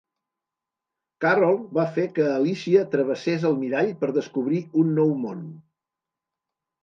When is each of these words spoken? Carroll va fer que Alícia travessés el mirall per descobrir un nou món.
Carroll 1.25 1.59
va 1.77 1.83
fer 1.97 2.05
que 2.15 2.23
Alícia 2.37 2.85
travessés 2.95 3.45
el 3.49 3.59
mirall 3.65 3.91
per 4.01 4.09
descobrir 4.15 4.61
un 4.85 4.89
nou 5.01 5.13
món. 5.27 5.45